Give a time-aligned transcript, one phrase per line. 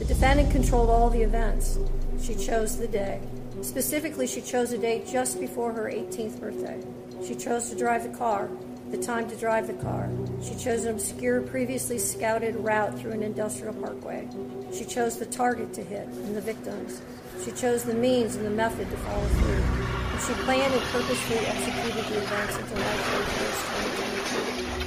[0.00, 1.78] The defendant controlled all the events.
[2.22, 3.20] She chose the day.
[3.60, 6.82] Specifically, she chose a date just before her 18th birthday.
[7.22, 8.48] She chose to drive the car,
[8.90, 10.08] the time to drive the car.
[10.42, 14.26] She chose an obscure, previously scouted route through an industrial parkway.
[14.72, 17.02] She chose the target to hit and the victims.
[17.44, 19.62] She chose the means and the method to follow through.
[20.12, 23.60] And she planned and purposefully executed the events of July 31st,
[24.64, 24.79] 2022.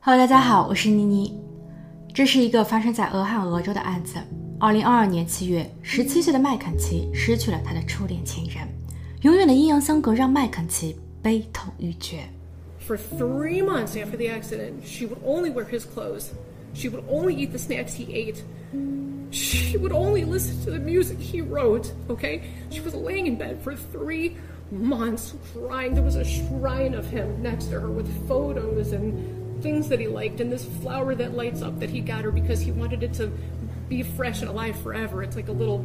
[0.00, 1.36] Hello，大家好，我是妮妮。
[2.14, 4.18] 这是一个发生在俄亥俄州的案子。
[4.58, 8.66] 二零二二年七月，十七岁的麦肯齐失去了他的初恋情人，
[9.22, 12.20] 永远的阴阳相隔让麦肯齐悲痛欲绝。
[12.86, 16.26] For three months after the accident, she would only wear his clothes.
[16.72, 18.42] She would only eat the snacks he ate.
[19.32, 22.42] She would only listen to the music he wrote, okay?
[22.70, 24.36] She was laying in bed for three
[24.70, 25.94] months crying.
[25.94, 30.06] There was a shrine of him next to her with photos and things that he
[30.06, 33.14] liked and this flower that lights up that he got her because he wanted it
[33.14, 33.30] to
[33.88, 35.22] be fresh and alive forever.
[35.22, 35.80] It's like a little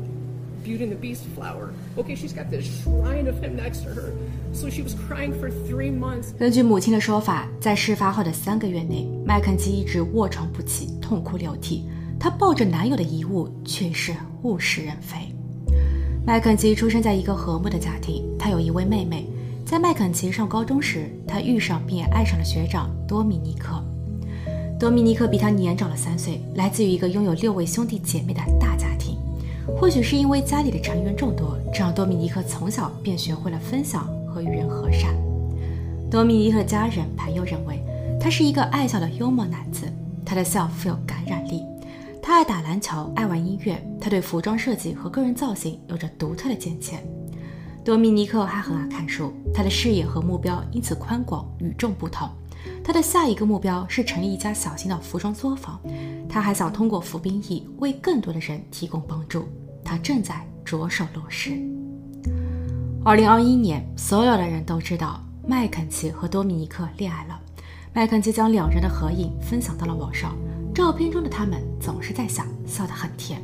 [0.64, 1.74] Beauty and the Beast flower.
[1.98, 4.14] Okay, she's got this shrine of him next to her.
[4.54, 6.34] So she was crying for three months.
[6.38, 11.86] 根据母亲的说法，在事发后的三个月内，麦肯齐一直卧床不起，痛哭流涕。
[12.20, 15.18] 她抱着男友的遗物，却是物是人非。
[16.24, 19.26] 麦肯齐出生在一个和睦的家庭，他有一位妹妹。
[19.67, 23.83] 在麦肯齐上高中时，他遇上并也爱上了学长多米尼克。
[24.79, 29.19] 多米尼克比他年长了三岁，来自于一个拥有六位兄弟姐妹的大家庭。
[29.77, 35.17] 或许是因为家里的成员众多，这让多米尼克从小便学会了分享和与人和善。
[36.09, 37.83] 多米尼克的家人朋友认为
[38.21, 39.93] 他是一个爱笑的幽默男子，
[40.25, 41.65] 他的笑富有感染力。
[42.23, 47.05] 他爱打篮球，爱玩音乐，他对服装设计和个人造型有着独特的见解。
[47.87, 52.29] 多米尼克还很爱看书，他的视野和目标因此宽广与众不同。
[52.83, 55.81] 他的下一个目标是成立一家小型的服装作坊，
[56.29, 59.45] 他还想通过服兵役为更多的人提供帮助。
[59.85, 61.53] 他正在着手落实。
[63.05, 67.41] 二零二一年，所有的人都知道麦肯齐和多米尼克恋爱了。
[67.95, 70.37] 麦肯齐将两人的合影分享到了网上，
[70.75, 73.41] 照片中的他们总是在笑，笑得很甜。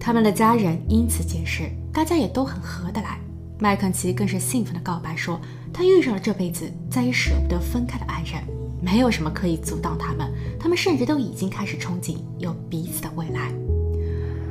[0.00, 3.20] 他们的家人因此结识，大家也都很合得来。
[3.60, 5.40] 麦肯齐更是兴奋地告白说，
[5.72, 8.40] 他遇上了这辈子再也舍不得分开的爱人，
[8.80, 13.52] 没有什么可以阻挡他们，他们甚至都已经开始憧憬有彼此的未来。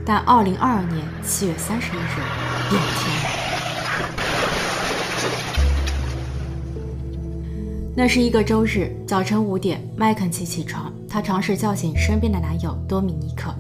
[0.06, 2.16] 但二零二二年七月三十一日
[2.70, 3.38] 变天。
[7.96, 13.56] 那是一个周日早晨五点，麦肯齐起床，他尝试叫醒身边的男友多米尼克。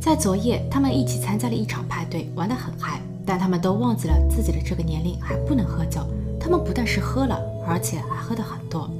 [0.00, 6.04] 在昨夜，他们一起参加了一场派对，玩得很嗨，但他们都忘记了自己的这个年龄还不能喝酒。
[6.40, 8.90] 他们不但是喝了，而且还喝得很多。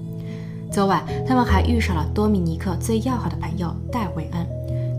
[0.70, 4.46] 昨晚，他们还遇上了多米尼克最要好的朋友戴维恩。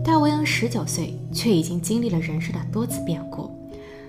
[0.04, 3.50] 戴维恩十九岁，却已经经历了人生的多次变故。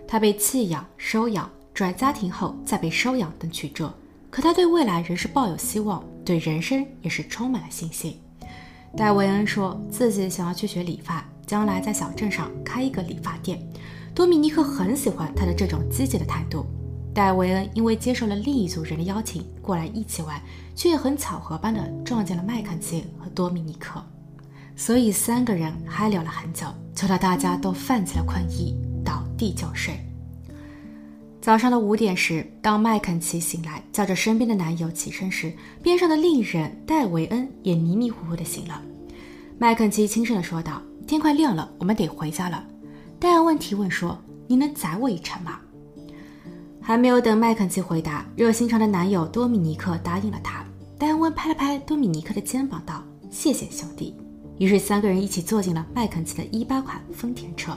[0.05, 3.93] 他被弃养、收养、转家庭后再被收养等曲折，
[4.29, 8.19] 可他对未来仍是抱有希望，对人生也是充满了信心。
[8.97, 13.57] 戴维恩说自己想要去学理发，将来在小镇上开一个理发店。
[14.15, 16.65] 多米尼克很喜欢他的这种积极的态度。
[17.13, 20.41] 戴维恩因为接受了另一组人的邀请过来一起玩，
[20.75, 24.03] 却也很巧合般的撞见了麦肯齐和多米尼克。
[24.75, 26.65] 所以三个人嗨聊了很久，
[26.95, 28.75] 久到大家都泛起了困意，
[29.05, 29.93] 倒地就睡。
[31.39, 35.53] 早上的五点时，当麦肯齐醒来，叫着身边的男友起身时，
[35.83, 38.81] 边上的另一人戴维恩也迷迷糊糊的醒了。
[39.59, 42.65] 麦肯齐轻声的说道：“天快亮了，我们得回家了。”
[43.23, 45.57] 戴安问提问说：“你能载我一程吗？”
[46.83, 50.61] 还没有等麦肯齐回答，热心肠的男友多米尼克答应了他。
[50.99, 53.01] 戴安温拍了拍多米尼克的肩膀，道
[53.31, 54.13] ：“谢谢兄弟。”
[54.59, 57.71] 于是三个人一起坐进了麦肯齐的一八款丰田车。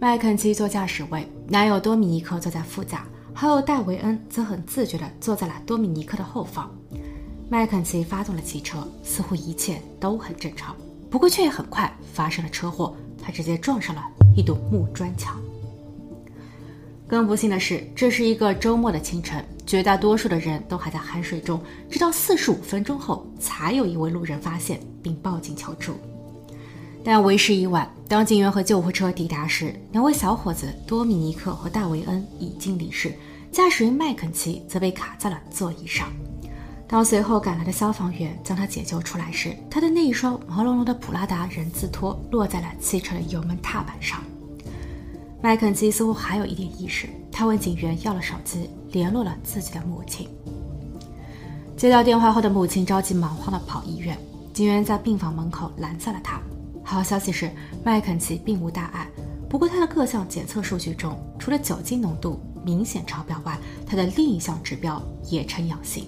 [0.00, 6.68] 麦肯齐坐驾驶位，男友多米尼克坐在副驾，还有戴维恩则很自觉地坐在了多米尼克的后方。
[7.48, 10.74] 麦肯齐发动了汽车，似乎一切都很正常，
[11.08, 14.02] 不过却也很快发生了车祸，他直接撞上了
[14.34, 15.40] 一堵木砖墙。
[17.06, 25.94] 更不幸的是，这是一个周末的清晨，绝大多数的人都还在酣睡中，直到四十五分钟后，才有一位路人发现并报警求助。
[27.04, 33.12] 但为时已晚，当警员和救护车抵达时，两位小伙子多米尼克和戴维恩已经离世，
[33.50, 36.08] 驾驶员麦肯齐则被卡在了座椅上。
[36.92, 44.22] 当随后赶来的消防员将他解救出来时，他的那一双毛茸茸的普拉达人字拖落在了汽车的油门踏板上。
[45.40, 50.28] 麦肯齐似乎还有一点意识，他问警员要了手机，联络了自己的母亲。
[51.78, 54.14] 接到电话后的母亲着急忙慌地跑医院，
[54.52, 56.38] 警员在病房门口拦下了他。
[56.84, 57.50] 好消息是，
[57.82, 59.08] 麦肯齐并无大碍，
[59.48, 66.04] 不过他的各项检测数据中，除了酒精浓度明显超标外，他的另一项指标也呈阳性。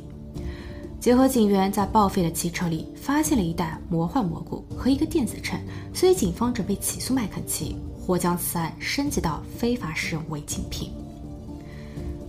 [1.05, 5.61] 结合警员在报废的汽车里发现了一袋魔幻蘑菇和一个电子秤，
[5.93, 10.91] 所以警方准备起诉麦肯齐，或将此案升级到非法使用违禁品。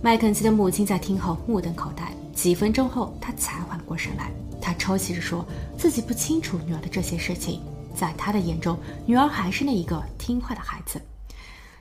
[0.02, 4.30] 麦肯齐的母亲在听后目瞪口呆，几分钟后，她才缓过神来。
[4.60, 5.42] 她抽泣着说
[5.78, 7.62] 自己不清楚女儿的这些事情，
[7.94, 11.00] 在她的眼中，女儿还是那一个听话的孩子。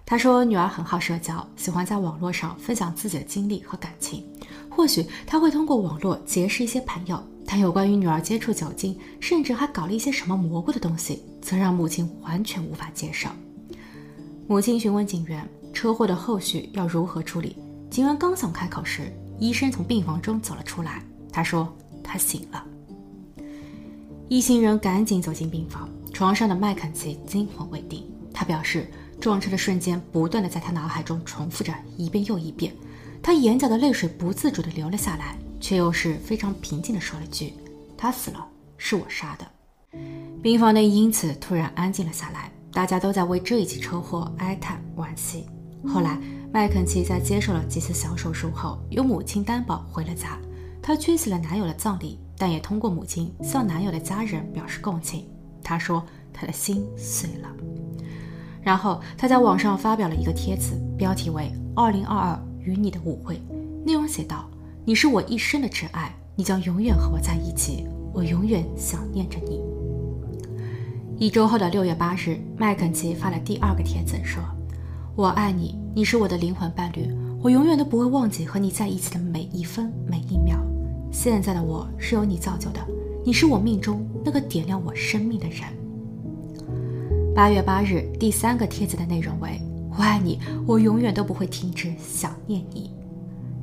[0.06, 4.24] 她说女儿很好社交，喜欢在网络上分享自己的经历和感情。
[4.75, 13.30] 或许他会通过网络结识一些朋友，但有关于女儿接触酒精，甚至还搞了一些什么蘑菇的东西，则让母亲完全无法接受。
[14.48, 17.56] 母亲询问警员车祸的后续要如何处理，
[17.89, 21.01] 警员刚想开口时，医生从病房中走了出来。
[21.31, 21.74] 他说
[22.04, 22.63] 他醒了。
[24.27, 28.04] 一行人赶紧走进病房，床上的麦肯齐惊魂未定。
[28.33, 28.89] 他表示
[29.22, 32.75] 撞车的瞬间不断的在他脑海中重复着一遍又一遍。
[33.25, 37.56] 他眼角的泪水不自主地流了下来，却又是非常平静地说了句
[37.98, 39.98] ：“他死了，是我杀的。”
[40.44, 45.48] 病房内因此突然安静了下来，大家都在为这一起车祸哀叹惋惜。
[45.88, 46.19] 后来，
[46.54, 50.38] 麦肯齐在接受了几次小手术后，由母亲担保回了家。
[50.80, 55.25] 她缺席了男友的葬礼，但也通过母亲向男友的家人表示共情。
[55.63, 57.51] 她说：“她的心碎了。”
[58.62, 62.39] 然后，她在网上发表了一个帖子，标题为“二零二二”。
[62.65, 63.39] 与你的舞会，
[63.85, 64.50] 内容写道
[64.83, 69.62] ：“你是我一生的挚爱，你将永远和我在一起，我永远想念着你。”
[71.17, 74.44] 一周后的六月八日，麦肯齐发了第二个帖子，说
[75.15, 77.09] ：“我爱你，你是我的灵魂伴侣，
[77.41, 80.57] 我永远都不会忘记和你在一起的每一分每一秒。
[81.12, 82.79] 现在的我是由你造就的，
[83.23, 85.62] 你是我命中那个点亮我生命的人。”
[87.35, 89.62] 八月八日，第三个帖子的内容为。
[89.97, 92.92] 我爱你，我永远都不会停止想念你。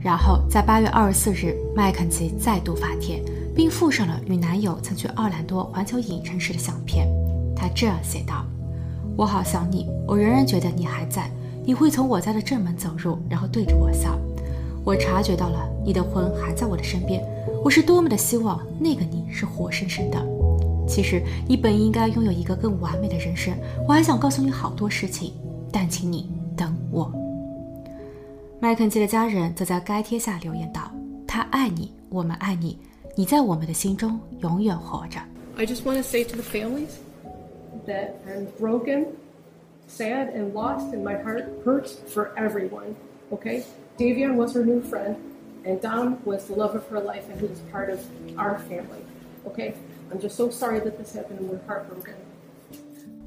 [0.01, 3.23] 然后在八月二十四日，麦肯齐再度发帖，
[3.55, 7.07] 并附上了与男友曾去奥兰多环球影城时的相片。
[7.55, 8.45] 他这样写道
[9.15, 11.31] ：“我好想你，我仍然觉得你还在。
[11.65, 14.19] 你会从我家的正门走入，然后对着我笑。
[14.85, 17.23] 我察觉到了你的魂还在我的身边。
[17.63, 20.19] 我是多么的希望那个你是活生生的。
[20.89, 23.55] 其实你本应该拥有一个更完美的人生。
[23.87, 25.35] 我还想告诉你好多事情。”
[25.72, 27.12] 但请你等我。
[28.60, 32.78] 麦肯齐的家人则在该贴下留言道：“他爱你，我们爱你，
[33.16, 35.20] 你在我们的心中永远活着。”
[35.58, 36.98] I just want to say to the families
[37.86, 39.08] that I'm broken,
[39.88, 42.96] sad, and lost, and my heart hurts for everyone.
[43.32, 43.64] Okay,
[43.98, 45.16] Davion was her new friend,
[45.66, 48.00] and Dom was the love of her life, and he was part of
[48.38, 49.02] our family.
[49.46, 49.74] Okay,
[50.12, 52.16] I'm just so sorry that this happened, and we're heartbroken.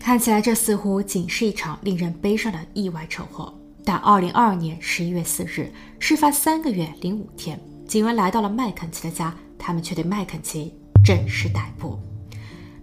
[0.06, 3.52] 看起来这似乎仅是一场令人悲伤的意外车祸，
[3.84, 5.68] 但二零二二年十一月四日，
[5.98, 10.72] 事发三个月零五天，警员来到了麦肯齐的家，他们却对麦肯齐
[11.04, 11.98] 正式逮捕。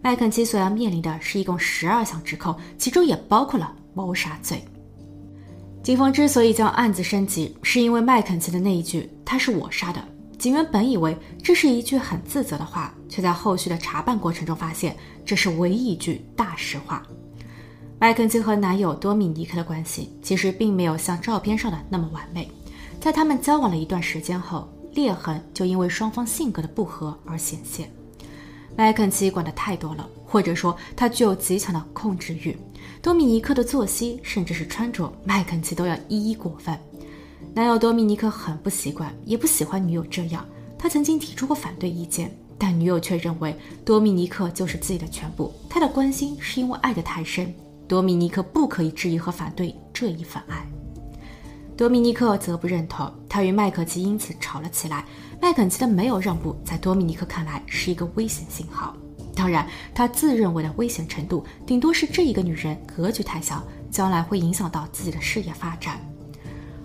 [0.02, 4.60] 麦肯齐所要面临的是一共十二项指控，其中也包括了谋杀罪。
[5.80, 10.04] 警方之所以将案子升级，是因为麦肯齐的那一句“他是我杀的”。
[10.42, 17.00] 警员本以为这是一句很自责的话，却在后续的查办过程中发现，这是唯一一句大实话。
[18.00, 22.50] 麦肯齐和男友多米尼克的关系其实并没有像照片上的那么完美。
[23.00, 27.88] 在他们交往了一段时间后，裂痕就因为双方性格的不合而显现。
[28.74, 32.58] 麦肯齐管的太多了，或者说他具有极强的控制欲。
[33.00, 36.76] 多米尼克的作息甚至是穿着，麦肯齐都要一一过分。
[37.54, 40.42] 男友多米尼克很不习惯，也不喜欢女友这样。
[40.78, 43.54] 他曾经提出过反对意见，但女友却认为
[43.84, 45.52] 多米尼克就是自己的全部。
[45.68, 47.52] 他的关心是因为爱得太深，
[47.86, 50.66] 多米尼克不可以质疑和反对这一份爱。
[51.76, 55.04] 多米尼克则不认同，他与麦肯齐因此吵了起来。
[55.38, 58.96] 麦肯齐的没有让步，在多米尼克看来是一个危险信号。
[59.34, 66.00] 当然，他自认为的危险程度，顶多是这一个女人格局太小，将来会影响到自己的事业发展。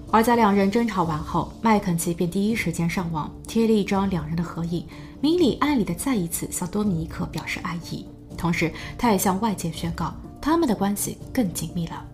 [0.10, 4.86] 而在两人争吵完后，麦肯齐便第一时间上网贴了一张两人的合影，
[5.20, 12.06] 明里暗里的再一次向多米尼克表示爱意，同时他也向外界宣告他们的关系更紧密了。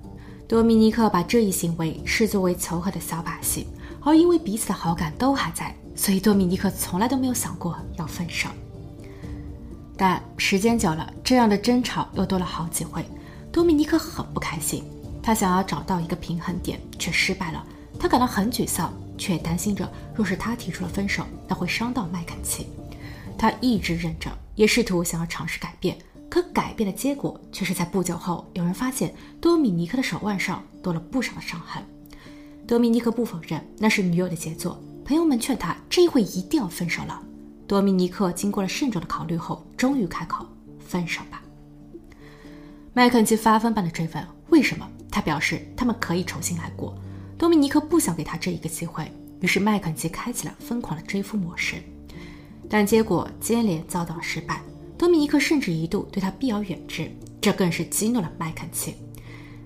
[0.47, 3.67] 多米尼克把这一行为视作为求和的小把戏，
[4.01, 8.49] 而因为彼此的好感都还在，所以多米尼克从来都没有想过要分手。
[9.95, 13.05] 但时间久了，这样的争吵又多了好几回，
[13.51, 14.83] 多米尼克很不开心，
[15.21, 17.63] 他想要找到一个平衡点，却失败了。
[18.03, 22.67] 他感到很沮丧，却担心着，若是他提出了分手，那会伤到麦肯齐。
[23.37, 31.81] 他一直忍着，也试图想要尝试改变，可改变的结果却是在不久后，有人发现多米尼克的手腕上多了不少的伤痕。
[32.67, 37.23] 多米尼克不否认那是女友的杰作，朋友们劝他这一回一定要分手了。
[37.65, 40.45] 多米尼克经过了慎重的考虑后，终于开口
[40.85, 41.41] ：“分手吧。”
[42.91, 46.93] 麦肯齐发疯般的追问：“为什么？”他表示他们可以重新来过。
[47.43, 51.75] 多米尼克不想给他这一个机会，于是麦肯齐开启了疯狂的追夫模式。
[52.69, 54.61] 但结果接连遭到了失败，
[54.97, 58.95] 多米尼克甚至一度对他避而远之，这更是激怒了麦肯齐。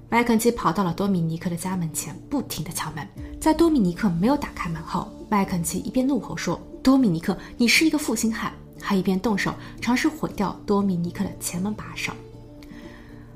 [0.10, 3.08] 麦肯齐跑到了多米尼克的家门前，不停地敲门。
[3.40, 12.12] 在多米尼克没有打开门后，麦肯齐一边怒吼说：“多米尼克，你是一个负心汉！”还一边动手尝试毁掉多米尼克的前门把手。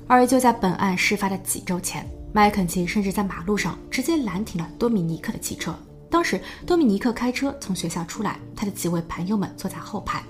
[0.08, 5.74] 而就在本案事发的几周前，麦肯齐甚至在马路上直接拦停了多米尼克的汽车。
[6.08, 10.22] 当时，多米尼克开车从学校出来，他的几位朋友们坐在后排。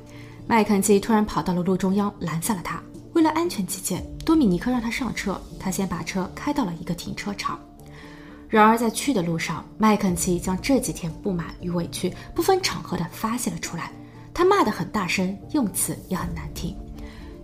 [0.46, 2.82] 麦肯齐突然跑到了路中央，拦下了他。
[3.12, 7.60] 为了安全起见，多米尼克让他上车，他先把车开到了一个停车场。
[8.48, 13.92] 然而，在去的路上，麦肯齐将这几天不满与委屈不分场合的发泄了出来。
[14.34, 16.76] 他骂得很大声，用词也很难听。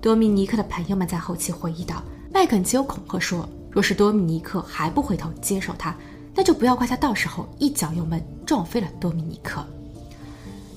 [0.01, 2.03] 多米尼克的朋友们在后期回忆道。
[2.33, 3.49] 麦肯齐有恐吓说，
[3.79, 5.97] 若是多米尼克还不回头接受他，
[6.35, 9.65] 那就不要怪他到时候一脚油门撞飞了多米尼克。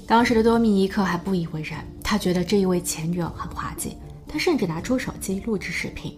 [0.06, 6.16] 当时的多米尼克还不以为然，他觉得这一位前女友很滑稽，他甚至拿出手机录制视频。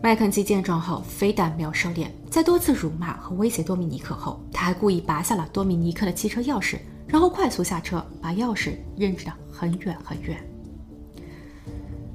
[0.00, 6.78] 麦肯齐见状后，非但没有收敛，在多次辱骂和威胁多米尼克后，他还故意拔下了多米尼克的汽车钥匙，
[7.08, 10.38] 然后快速下车，把钥匙扔着很远很远。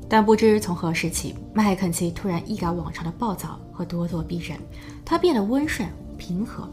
[0.09, 4.57] 但不知从何时起，麦肯齐突然一改往常的暴躁和咄咄逼人，
[5.05, 5.87] 他变得温顺
[6.17, 6.67] 平和。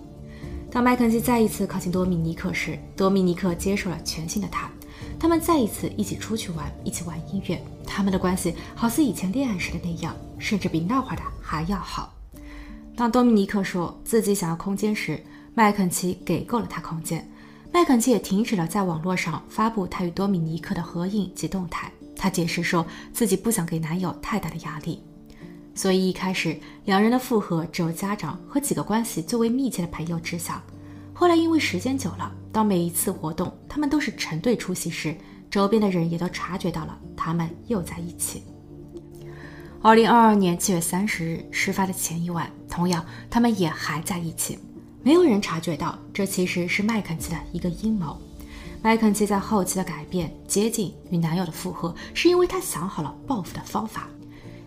[0.71, 4.71] 当麦肯齐再一次靠近多米尼克时，多米尼克接受了全新的他。
[5.19, 7.63] 他们再一次一起出去玩，一起玩音乐。
[7.87, 12.13] 他们的关系好似以前恋爱时的那样，甚至比那会儿的还要好。
[12.97, 15.23] 当多米尼克说自己想要空间时，
[15.55, 17.27] 麦肯齐给够了他空间。
[17.73, 21.93] 麦肯齐也停止了在网络上发布他与多米尼克的合影及动态。
[22.27, 25.01] 他解释说自己不想给男友太大的压力，
[25.77, 30.61] 所以一开始两人的复合只有家长和几个关系最为密切的朋友知晓。
[31.15, 35.17] 后来因为时间久了，当每一次活动他们都是成对出席时，
[35.49, 38.43] 周边的人也都察觉到了他们又在一起。
[39.81, 44.59] 二零二二年七月三十日事发的前一晚，同样他们也还在一起，
[45.05, 48.21] 没有人察觉到这其实是麦肯齐的一个阴谋。
[48.83, 54.09] 麦肯齐在后期的改变、接近与男友的复合，是因为他想好了报复的方法。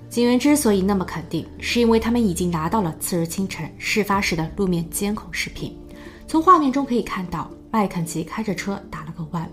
[0.10, 5.78] 警员之所以那么肯定，是因为他们已经拿到了次日清晨事发时的路面监控视频。
[6.28, 9.50] 从画面中可以看到，麦肯齐开着车打了个弯，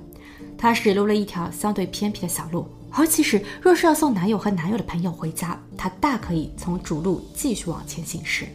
[0.57, 2.67] 他驶入了一条相对偏僻的小路。
[2.91, 8.47] 而其实，若是要送男友和男友的朋友回家，他大可以从主路继续往前行驶。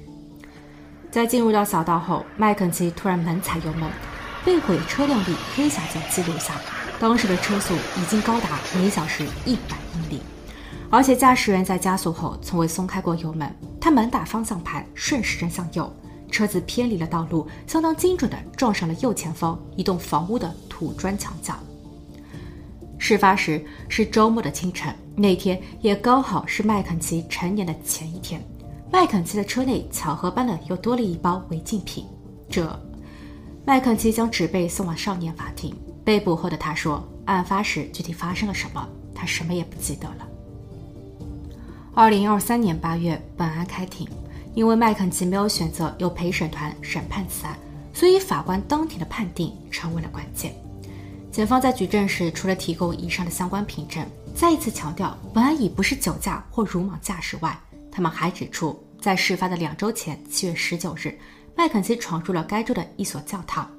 [1.12, 3.88] 在进入到小道后，麦肯齐突然猛踩油门。
[4.44, 6.60] 被毁车辆里黑匣子记录下，
[7.00, 10.22] 当时的车速已经高达每小时一百英里，
[10.90, 13.54] 而且驾驶员在加速后从未松开过油门。
[13.80, 15.92] 他猛打方向盘，顺时针向右，
[16.32, 21.56] 车子偏离了道路，相当精准地撞上了右前方一栋房屋的土砖墙角。
[22.98, 28.44] 事发时是周末的清晨，那天也刚好是麦肯齐成年的前一天。
[28.92, 32.06] 麦肯齐的车内巧合般的又多了一包违禁品，
[32.50, 32.80] 这。
[33.66, 35.76] 麦肯齐将纸被送往少年法庭。
[36.04, 40.28] 被捕后的他说：“案发时具体发生了什么，他什么也不记得了。”
[41.94, 44.08] 二零二三年八月，本案开庭，
[44.56, 47.56] 因为麦肯齐没有选择由陪审团审判此案，
[47.94, 50.56] 所以法官当庭的判定成为了关键。
[51.32, 54.04] 检方在举证时，除了提供以上的相关凭证，
[54.34, 57.56] 再一次强调本案已不是酒驾或鲁莽驾驶外，
[57.92, 61.16] 他们还指出，在事发的两周前，七月十九日。
[61.62, 63.70] 麦肯齐闯入了该州的一所教堂，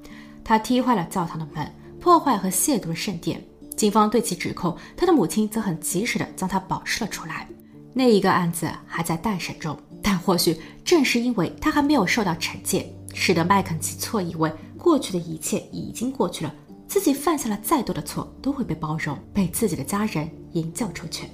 [0.41, 3.43] 他踢坏了教堂的门，破坏和亵渎了圣殿。
[3.75, 7.45] 警方对其指控，他的母亲则很及时的将他保释了出来。
[7.91, 16.55] 那一个案子还在待审中，但或许正是因为他还没有受到惩戒，使得麦肯齐错以为过去的一切已经过去了，
[16.87, 21.27] 自己犯下了再多的错都会被包容，被自己的家人营救出去。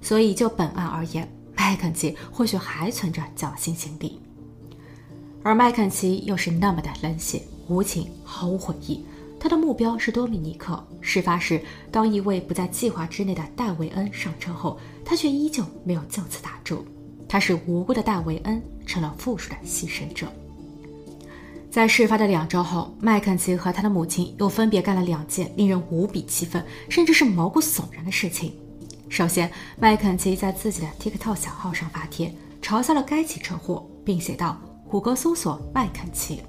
[0.00, 4.22] 所以就本案而言，麦肯齐或许还存着侥幸心理。
[5.42, 9.04] 而麦肯齐又是那么的冷血无情，毫无悔意。
[9.38, 10.82] 他的目标是多米尼克。
[11.00, 16.84] 事发时，当一位不在计划之内的戴维恩上车后，他却依旧没有就此打住。
[17.26, 20.26] 他是无辜的戴维恩成了负数的牺牲者。
[21.70, 28.52] 在事发的两周后，麦肯齐和他的母亲又分别干了两件令人无比气愤，甚至是毛骨悚然的事情。
[29.08, 36.42] 首先，麦肯齐在自己的 TikTok 小号上发帖，嘲笑了该起车祸，并写道：“谷歌搜索麦肯齐。”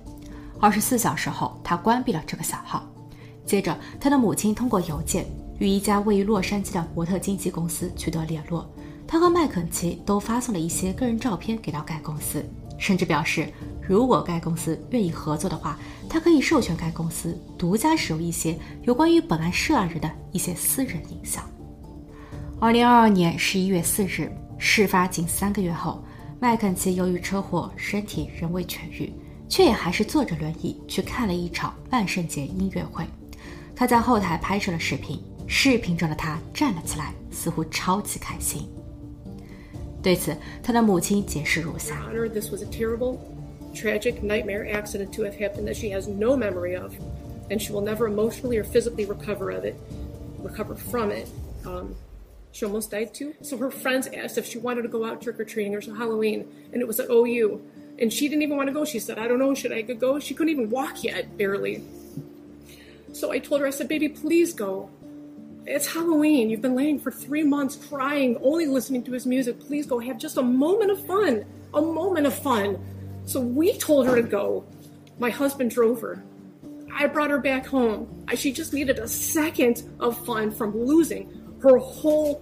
[0.59, 2.85] 二十四小时后，他关闭了这个小号。
[3.45, 5.25] 接着，他的母亲通过邮件
[5.59, 8.67] 与一家位于洛杉矶的模特经纪公司取得联络，
[9.07, 12.43] 他和麦肯齐都发送了一些个人照片给到该公司。
[12.77, 13.47] 甚至表示，
[13.79, 15.77] 如果该公司愿意合作的话，
[16.09, 21.43] 他可以授权该公司独家使用一些有关于本案涉案人的一些私人影像。
[22.59, 26.03] 二零二二年十一月四日，事发仅三个月后，
[26.41, 29.13] 麦肯齐由于车祸身体仍未痊愈，
[29.47, 33.05] 却也还是坐着轮椅去看了一场万圣节音乐会。
[33.75, 38.67] 他在后台拍摄了视频，视频中的他站了起来，似乎超级开心。
[40.01, 43.17] 对此，他的母亲解释如下：Honor, this was a terrible,
[43.75, 46.91] tragic nightmare accident to have happened that she has no memory of,
[47.51, 49.75] and she will never emotionally or physically recover of it,
[50.43, 51.27] recover from it.
[52.51, 53.33] She almost died too.
[53.41, 56.47] So her friends asked if she wanted to go out trick or treating or Halloween,
[56.73, 57.61] and it was at oh, OU.
[57.99, 58.83] And she didn't even want to go.
[58.83, 60.19] She said, I don't know, should I go?
[60.19, 61.83] She couldn't even walk yet, barely.
[63.13, 64.89] So I told her, I said, baby, please go.
[65.65, 66.49] It's Halloween.
[66.49, 69.59] You've been laying for three months crying, only listening to his music.
[69.59, 71.45] Please go have just a moment of fun.
[71.73, 72.83] A moment of fun.
[73.25, 74.65] So we told her to go.
[75.19, 76.23] My husband drove her.
[76.93, 78.25] I brought her back home.
[78.35, 82.39] She just needed a second of fun from losing her whole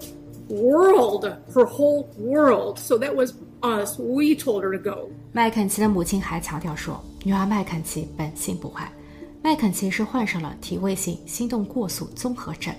[0.50, 1.26] world.
[1.54, 2.80] Her whole world.
[2.80, 4.00] So that was us.
[4.00, 5.10] We told her to go.
[5.32, 8.92] 麦肯齐的母亲还强调说，女儿麦肯齐本性不坏，
[9.44, 12.74] 麦肯齐是患上了体位性心动过速综合症。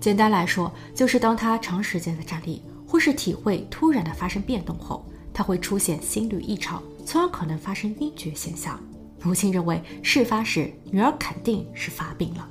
[0.00, 8.78] 简单来说，就是当她长时间的站立，或是体位突然的发生变动后，她会出现心律异常，从而可能发生晕厥现象。
[9.22, 12.46] 母亲认为事发时女儿肯定是发病了，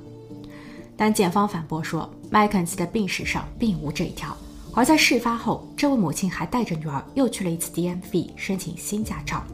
[0.96, 4.36] 但检方反驳说麦肯齐的病史上并无这一条。
[4.72, 9.44] 而在事发后，这位母亲还带着女儿又去了一次 DMV 申请新驾照，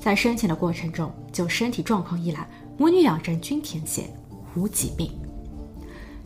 [0.00, 4.04] 在申请的过程中，就身体状况一览，母女两人均填写
[4.54, 5.12] 无疾病。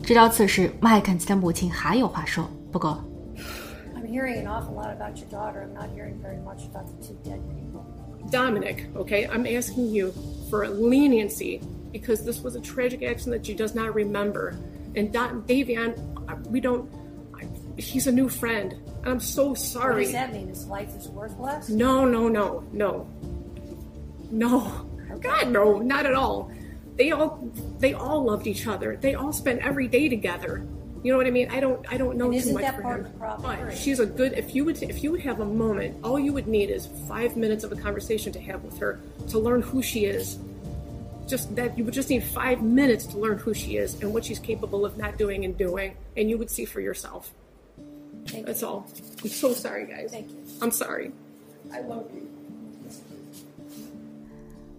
[0.01, 2.47] 直到此时，麦肯齐的母亲还有话说。
[2.71, 3.03] 不过
[3.95, 5.63] ，I'm hearing an awful lot about your daughter.
[5.63, 7.83] I'm not hearing very much about the two dead people.
[8.29, 10.13] Dominic, okay, I'm asking you
[10.49, 11.61] for leniency
[11.99, 14.57] because this was a tragic accident that she does not remember.
[14.95, 15.97] And Don, Davion,
[16.47, 16.89] we don't.
[17.77, 19.93] He's a new friend, and I'm so sorry.
[19.95, 20.47] What does that mean?
[20.47, 21.69] His life is worthless?
[21.69, 23.07] No, no, no, no,
[24.31, 24.89] no.
[25.21, 26.51] God, no, not at all
[26.97, 27.39] they all
[27.79, 28.97] they all loved each other.
[28.97, 30.67] They all spent every day together.
[31.03, 31.49] You know what I mean?
[31.49, 33.13] I don't I don't know too much for him.
[33.19, 36.33] But she's a good if you would if you would have a moment, all you
[36.33, 39.81] would need is five minutes of a conversation to have with her to learn who
[39.81, 40.39] she is
[41.26, 44.24] Just that you would just need five minutes to learn who she is and what
[44.24, 47.30] she's capable of not doing and doing, and you would see for yourself.
[48.26, 48.68] Thank That's you.
[48.68, 48.86] all.
[49.22, 50.10] I'm so sorry, guys.
[50.10, 50.38] Thank you.
[50.60, 51.12] I'm sorry.
[51.72, 52.28] I love you.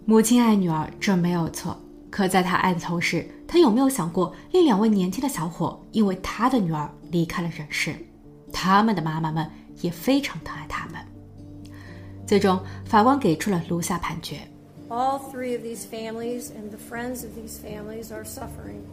[0.06, 1.76] 母亲爱女儿，这没有错。
[2.10, 7.94] 可在他爱的同时，他有没有想过另两位年轻的小伙因为他的女儿离开了人世？
[8.52, 11.00] 他们的妈妈们也非常疼爱他们。
[12.26, 14.36] 最终，法官给出了如下判决
[14.91, 18.87] ：All three of these families and the friends of these families are suffering,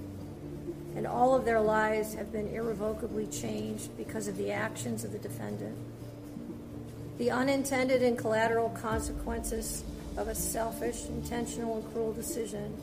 [0.94, 5.18] and all of their lives have been irrevocably changed because of the actions of the
[5.18, 5.76] defendant.
[7.18, 9.84] The unintended and collateral consequences
[10.16, 12.74] of a selfish, intentional, and cruel decision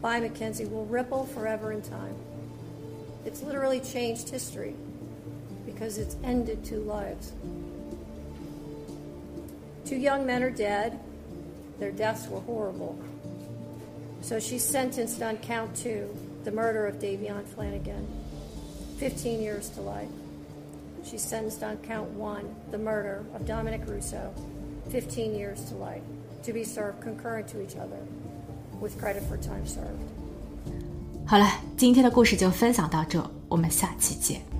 [0.00, 2.16] by Mackenzie will ripple forever in time.
[3.24, 4.74] It's literally changed history
[5.64, 7.32] because it's ended two lives.
[9.84, 10.98] Two young men are dead.
[11.81, 12.95] Their deaths were horrible.
[14.21, 16.09] So she's sentenced on count two,
[16.43, 18.07] the murder of Davion Flanagan,
[18.97, 20.09] 15 years to life.
[21.03, 24.33] She's sentenced on count one, the murder of Dominic Russo,
[24.89, 26.01] 15 years to life,
[26.43, 28.01] to be served concurrent to each other.
[28.79, 30.01] with credit for time served。
[31.25, 34.50] 好了，今天的故事就分享到这，我们下期见。